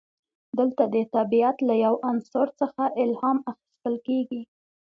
[0.57, 4.41] دلته د طبیعت له یو عنصر څخه الهام اخیستل کیږي.